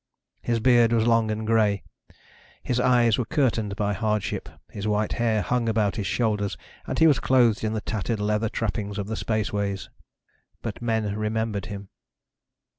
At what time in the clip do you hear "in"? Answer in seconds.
7.63-7.73